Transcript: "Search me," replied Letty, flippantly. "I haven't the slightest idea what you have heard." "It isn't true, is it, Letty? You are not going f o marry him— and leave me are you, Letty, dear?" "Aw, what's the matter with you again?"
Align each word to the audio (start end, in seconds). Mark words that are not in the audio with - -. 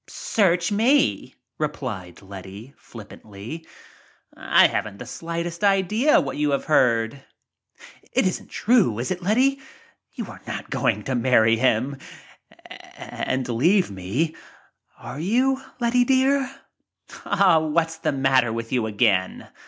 "Search 0.07 0.71
me," 0.71 1.35
replied 1.59 2.23
Letty, 2.23 2.73
flippantly. 2.75 3.67
"I 4.35 4.65
haven't 4.65 4.97
the 4.97 5.05
slightest 5.05 5.63
idea 5.63 6.19
what 6.19 6.37
you 6.37 6.49
have 6.53 6.65
heard." 6.65 7.23
"It 8.11 8.25
isn't 8.25 8.49
true, 8.49 8.97
is 8.97 9.11
it, 9.11 9.21
Letty? 9.21 9.61
You 10.13 10.25
are 10.25 10.41
not 10.47 10.71
going 10.71 11.01
f 11.03 11.09
o 11.09 11.13
marry 11.13 11.55
him— 11.55 11.99
and 12.97 13.47
leave 13.47 13.91
me 13.91 14.35
are 14.97 15.19
you, 15.19 15.61
Letty, 15.79 16.03
dear?" 16.03 16.49
"Aw, 17.25 17.59
what's 17.59 17.97
the 17.99 18.11
matter 18.11 18.51
with 18.51 18.71
you 18.71 18.87
again?" 18.87 19.49